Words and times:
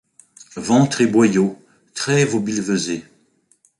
Ventre 0.55 1.01
et 1.01 1.05
boyaux! 1.05 1.59
trêve 1.93 2.33
aux 2.33 2.39
billevesées! 2.39 3.03